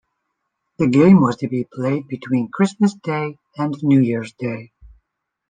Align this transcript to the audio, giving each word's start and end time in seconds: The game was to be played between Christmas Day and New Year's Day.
The 0.77 0.87
game 0.87 1.21
was 1.21 1.35
to 1.35 1.47
be 1.47 1.63
played 1.63 2.07
between 2.07 2.47
Christmas 2.49 2.95
Day 2.95 3.37
and 3.55 3.75
New 3.83 4.01
Year's 4.01 4.33
Day. 4.33 4.71